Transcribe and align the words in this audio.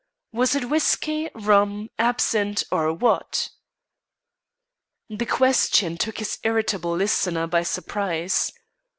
Was 0.31 0.55
it 0.55 0.67
whiskey, 0.67 1.29
rum, 1.35 1.91
absinthe, 1.99 2.63
or 2.71 2.91
what?" 2.91 3.51
The 5.11 5.27
question 5.27 5.95
took 5.95 6.17
his 6.17 6.39
irritable 6.43 6.95
listener 6.95 7.45
by 7.45 7.61
surprise. 7.61 8.51